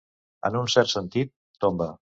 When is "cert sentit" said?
0.77-1.33